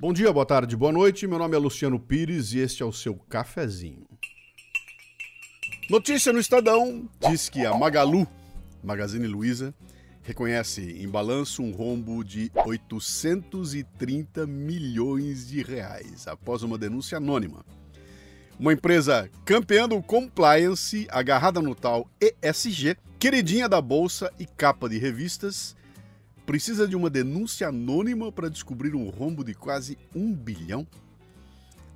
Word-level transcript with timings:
Bom 0.00 0.14
dia, 0.14 0.32
boa 0.32 0.46
tarde, 0.46 0.74
boa 0.78 0.90
noite. 0.90 1.26
Meu 1.26 1.38
nome 1.38 1.54
é 1.54 1.58
Luciano 1.58 2.00
Pires 2.00 2.54
e 2.54 2.58
este 2.58 2.82
é 2.82 2.86
o 2.86 2.92
seu 2.92 3.14
cafezinho. 3.28 4.06
Notícia 5.90 6.32
no 6.32 6.38
Estadão 6.38 7.06
diz 7.28 7.50
que 7.50 7.66
a 7.66 7.76
Magalu, 7.76 8.26
Magazine 8.82 9.26
Luiza, 9.26 9.74
reconhece 10.22 10.80
em 10.80 11.06
balanço 11.06 11.62
um 11.62 11.70
rombo 11.70 12.24
de 12.24 12.50
830 12.64 14.46
milhões 14.46 15.46
de 15.46 15.62
reais 15.62 16.26
após 16.26 16.62
uma 16.62 16.78
denúncia 16.78 17.18
anônima. 17.18 17.62
Uma 18.58 18.72
empresa 18.72 19.28
campeã 19.44 19.86
do 19.86 20.02
compliance, 20.02 21.06
agarrada 21.10 21.60
no 21.60 21.74
tal 21.74 22.08
ESG, 22.18 22.96
queridinha 23.18 23.68
da 23.68 23.82
bolsa 23.82 24.32
e 24.38 24.46
capa 24.46 24.88
de 24.88 24.96
revistas, 24.96 25.76
precisa 26.46 26.86
de 26.86 26.96
uma 26.96 27.10
denúncia 27.10 27.68
anônima 27.68 28.32
para 28.32 28.48
descobrir 28.48 28.94
um 28.94 29.08
rombo 29.08 29.44
de 29.44 29.54
quase 29.54 29.98
um 30.14 30.32
bilhão? 30.32 30.86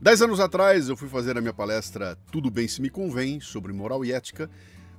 Dez 0.00 0.20
anos 0.20 0.41
atrás, 0.41 0.88
eu 0.88 0.96
fui 0.96 1.09
fazer 1.09 1.36
a 1.38 1.41
minha 1.41 1.55
palestra 1.55 2.16
Tudo 2.30 2.50
Bem 2.50 2.69
Se 2.69 2.83
Me 2.83 2.91
Convém, 2.91 3.41
sobre 3.41 3.72
moral 3.72 4.05
e 4.05 4.12
ética, 4.12 4.50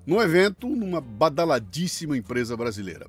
num 0.06 0.22
evento 0.22 0.68
numa 0.68 1.00
badaladíssima 1.00 2.18
empresa 2.18 2.58
brasileira. 2.58 3.08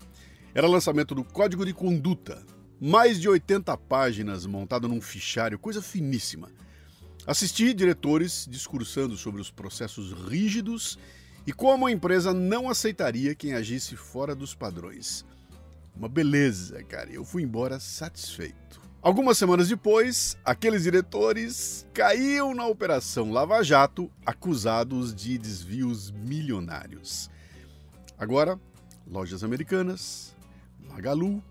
Era 0.55 0.67
lançamento 0.67 1.15
do 1.15 1.25
Código 1.25 1.65
de 1.65 1.73
Conduta, 1.73 2.43
mais 2.81 3.21
de 3.21 3.29
80 3.29 3.77
páginas 3.77 4.47
montado 4.47 4.89
num 4.89 5.01
fichário, 5.01 5.59
coisa 5.59 5.81
finíssima. 5.81 6.51
Assisti 7.27 7.75
diretores 7.75 8.47
discursando 8.49 9.17
sobre 9.17 9.41
os 9.41 9.51
processos 9.51 10.13
rígidos 10.13 10.99
e 11.47 11.53
como 11.53 11.87
a 11.87 11.91
empresa 11.91 12.33
não 12.33 12.69
aceitaria 12.69 13.35
quem 13.35 13.55
agisse 13.55 13.97
fora 13.97 14.35
dos 14.35 14.55
padrões. 14.55 15.25
Uma 15.97 16.09
beleza, 16.09 16.83
cara. 16.85 17.11
Eu 17.11 17.25
fui 17.25 17.43
embora 17.43 17.81
satisfeito. 17.81 18.81
Algumas 19.01 19.39
semanas 19.39 19.69
depois, 19.69 20.37
aqueles 20.45 20.83
diretores 20.83 21.87
caíam 21.95 22.55
na 22.55 22.67
Operação 22.67 23.31
Lava 23.31 23.63
Jato, 23.63 24.11
acusados 24.25 25.15
de 25.15 25.39
desvios 25.39 26.11
milionários. 26.11 27.31
Agora, 28.19 28.61
lojas 29.07 29.43
americanas, 29.43 30.37
Magalu. 30.89 31.43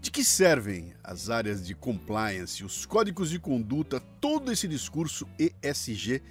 De 0.00 0.10
que 0.10 0.22
servem 0.22 0.92
as 1.02 1.30
áreas 1.30 1.66
de 1.66 1.74
compliance, 1.74 2.62
os 2.62 2.84
códigos 2.84 3.30
de 3.30 3.38
conduta, 3.38 4.00
todo 4.20 4.52
esse 4.52 4.68
discurso 4.68 5.26
ESG, 5.38 6.22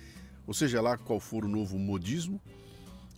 ou 0.45 0.53
seja 0.53 0.79
lá 0.79 0.95
qual 0.95 1.19
for 1.19 1.43
o 1.43 1.49
novo 1.49 1.79
modismo? 1.79 2.39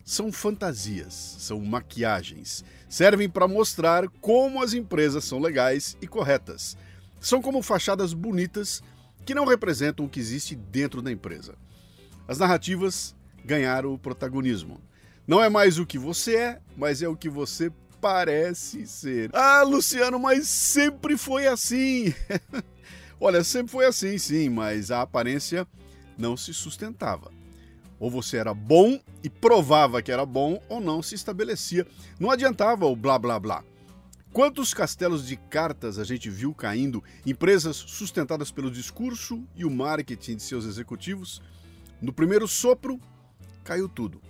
São 0.05 0.31
fantasias, 0.31 1.13
são 1.39 1.59
maquiagens. 1.59 2.63
Servem 2.87 3.27
para 3.27 3.47
mostrar 3.47 4.07
como 4.21 4.63
as 4.63 4.73
empresas 4.73 5.25
são 5.25 5.39
legais 5.39 5.97
e 6.01 6.07
corretas 6.07 6.77
são 7.25 7.41
como 7.41 7.63
fachadas 7.63 8.13
bonitas 8.13 8.83
que 9.25 9.33
não 9.33 9.45
representam 9.45 10.05
o 10.05 10.09
que 10.09 10.19
existe 10.19 10.55
dentro 10.55 11.01
da 11.01 11.11
empresa. 11.11 11.55
As 12.27 12.37
narrativas 12.37 13.15
ganharam 13.43 13.91
o 13.93 13.97
protagonismo. 13.97 14.79
Não 15.27 15.43
é 15.43 15.49
mais 15.49 15.79
o 15.79 15.87
que 15.87 15.97
você 15.97 16.35
é, 16.35 16.61
mas 16.77 17.01
é 17.01 17.07
o 17.07 17.15
que 17.15 17.27
você 17.27 17.71
parece 17.99 18.85
ser. 18.85 19.31
Ah, 19.33 19.63
Luciano, 19.63 20.19
mas 20.19 20.47
sempre 20.47 21.17
foi 21.17 21.47
assim. 21.47 22.13
Olha, 23.19 23.43
sempre 23.43 23.71
foi 23.71 23.87
assim, 23.87 24.19
sim, 24.19 24.49
mas 24.49 24.91
a 24.91 25.01
aparência 25.01 25.67
não 26.15 26.37
se 26.37 26.53
sustentava. 26.53 27.31
Ou 27.99 28.09
você 28.09 28.37
era 28.37 28.53
bom 28.53 28.99
e 29.23 29.29
provava 29.29 30.01
que 30.01 30.11
era 30.11 30.25
bom, 30.25 30.61
ou 30.67 30.81
não 30.81 31.01
se 31.01 31.15
estabelecia. 31.15 31.87
Não 32.19 32.29
adiantava 32.29 32.85
o 32.85 32.95
blá 32.95 33.17
blá 33.17 33.39
blá. 33.39 33.63
Quantos 34.33 34.73
castelos 34.73 35.25
de 35.25 35.37
cartas 35.37 35.97
a 35.97 36.03
gente 36.03 36.29
viu 36.29 36.53
caindo, 36.53 37.01
empresas 37.25 37.77
sustentadas 37.77 38.51
pelo 38.51 38.69
discurso 38.69 39.41
e 39.55 39.63
o 39.63 39.71
marketing 39.71 40.35
de 40.35 40.43
seus 40.43 40.65
executivos? 40.65 41.41
No 42.01 42.11
primeiro 42.11 42.45
sopro, 42.45 42.99
caiu 43.63 43.87
tudo. 43.87 44.21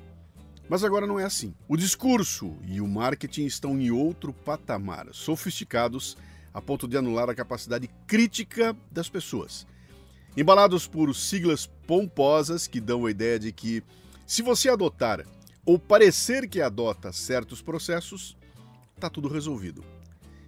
Mas 0.69 0.83
agora 0.83 1.07
não 1.07 1.19
é 1.19 1.23
assim. 1.23 1.55
O 1.67 1.75
discurso 1.75 2.55
e 2.67 2.79
o 2.79 2.87
marketing 2.87 3.45
estão 3.45 3.79
em 3.79 3.89
outro 3.89 4.31
patamar, 4.31 5.07
sofisticados 5.11 6.15
a 6.53 6.61
ponto 6.61 6.87
de 6.87 6.97
anular 6.97 7.29
a 7.29 7.35
capacidade 7.35 7.89
crítica 8.07 8.77
das 8.91 9.09
pessoas. 9.09 9.67
Embalados 10.37 10.85
por 10.85 11.15
siglas 11.15 11.65
pomposas 11.87 12.67
que 12.67 12.81
dão 12.81 13.05
a 13.05 13.11
ideia 13.11 13.39
de 13.39 13.51
que, 13.51 13.81
se 14.27 14.41
você 14.41 14.69
adotar 14.69 15.25
ou 15.65 15.79
parecer 15.79 16.49
que 16.49 16.61
adota 16.61 17.13
certos 17.13 17.61
processos, 17.61 18.37
está 18.95 19.09
tudo 19.09 19.29
resolvido. 19.29 19.83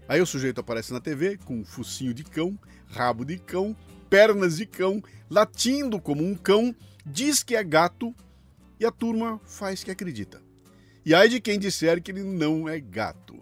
Aí 0.08 0.22
o 0.22 0.26
sujeito 0.26 0.60
aparece 0.60 0.92
na 0.92 1.00
TV 1.00 1.38
com 1.38 1.60
um 1.60 1.66
focinho 1.66 2.14
de 2.14 2.24
cão, 2.24 2.58
rabo 2.88 3.24
de 3.24 3.38
cão, 3.38 3.76
pernas 4.10 4.58
de 4.58 4.66
cão, 4.66 5.02
latindo 5.30 6.00
como 6.00 6.24
um 6.24 6.36
cão, 6.36 6.76
diz 7.06 7.42
que 7.42 7.56
é 7.56 7.64
gato 7.64 8.14
e 8.80 8.86
a 8.86 8.92
turma 8.92 9.40
faz 9.46 9.84
que 9.84 9.92
acredita. 9.92 10.42
E 11.06 11.16
aí 11.16 11.30
de 11.30 11.40
quem 11.40 11.58
disser 11.58 12.02
que 12.02 12.12
ele 12.12 12.24
não 12.24 12.68
é 12.68 12.80
gato. 12.80 13.42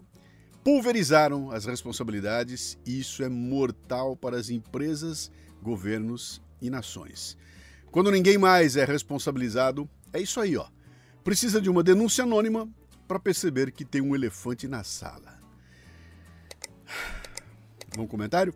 Pulverizaram 0.63 1.51
as 1.51 1.65
responsabilidades 1.65 2.77
e 2.85 2.99
isso 2.99 3.23
é 3.23 3.29
mortal 3.29 4.15
para 4.15 4.37
as 4.37 4.49
empresas, 4.49 5.31
governos 5.65 6.41
e 6.61 6.69
nações. 6.69 7.35
Quando 7.91 8.11
ninguém 8.11 8.37
mais 8.37 8.77
é 8.77 8.85
responsabilizado, 8.85 9.89
é 10.13 10.21
isso 10.21 10.39
aí, 10.39 10.55
ó. 10.55 10.67
Precisa 11.23 11.59
de 11.59 11.71
uma 11.71 11.81
denúncia 11.81 12.23
anônima 12.23 12.69
para 13.07 13.19
perceber 13.19 13.71
que 13.71 13.83
tem 13.83 13.99
um 13.99 14.13
elefante 14.13 14.67
na 14.67 14.83
sala. 14.83 15.39
Vamos 17.95 18.11
comentário? 18.11 18.53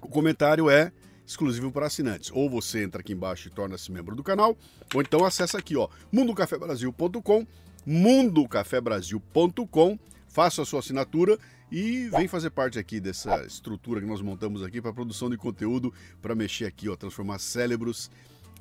O 0.00 0.08
comentário 0.08 0.70
é 0.70 0.92
exclusivo 1.26 1.72
para 1.72 1.86
assinantes. 1.86 2.30
Ou 2.32 2.48
você 2.48 2.84
entra 2.84 3.00
aqui 3.00 3.12
embaixo 3.12 3.48
e 3.48 3.50
torna-se 3.50 3.90
membro 3.90 4.14
do 4.14 4.22
canal, 4.22 4.56
ou 4.94 5.02
então 5.02 5.24
acessa 5.24 5.58
aqui, 5.58 5.76
ó, 5.76 5.88
mundocafebrasil.com, 6.12 7.44
mundocafebrasil.com, 7.84 9.98
faça 10.28 10.62
a 10.62 10.64
sua 10.64 10.78
assinatura 10.78 11.36
e 11.70 12.08
vem 12.08 12.26
fazer 12.26 12.50
parte 12.50 12.78
aqui 12.78 13.00
dessa 13.00 13.44
estrutura 13.44 14.00
que 14.00 14.06
nós 14.06 14.20
montamos 14.20 14.62
aqui 14.62 14.80
para 14.80 14.92
produção 14.92 15.30
de 15.30 15.36
conteúdo, 15.36 15.92
para 16.20 16.34
mexer 16.34 16.66
aqui, 16.66 16.88
ó, 16.88 16.96
transformar 16.96 17.38
cérebros 17.38 18.10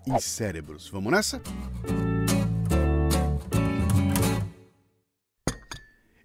em 0.06 0.20
cérebros. 0.20 0.88
Vamos 0.90 1.12
nessa? 1.12 1.42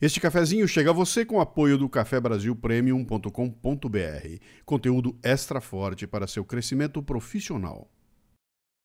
Este 0.00 0.20
cafezinho 0.20 0.68
chega 0.68 0.90
a 0.90 0.92
você 0.92 1.24
com 1.24 1.36
o 1.36 1.40
apoio 1.40 1.78
do 1.78 1.88
cafebrasilpremium.com.br, 1.88 4.38
conteúdo 4.66 5.18
extra 5.22 5.62
forte 5.62 6.06
para 6.06 6.26
seu 6.26 6.44
crescimento 6.44 7.02
profissional. 7.02 7.88